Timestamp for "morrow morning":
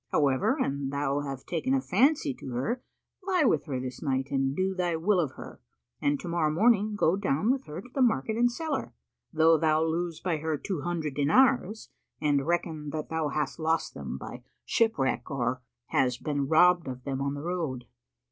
6.27-6.95